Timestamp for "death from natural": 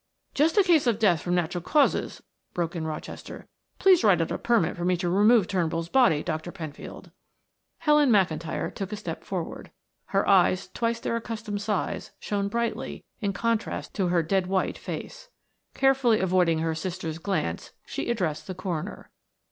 0.97-1.61